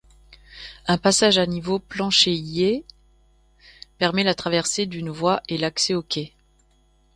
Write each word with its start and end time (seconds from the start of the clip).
Un 0.87 0.97
passage 0.97 1.37
à 1.37 1.45
niveau 1.45 1.77
planchéié 1.77 2.85
permet 3.99 4.23
la 4.23 4.33
traversée 4.33 4.87
d'une 4.87 5.11
voie 5.11 5.43
et 5.47 5.59
l'accès 5.59 5.93
aux 5.93 6.01
quais. 6.01 6.33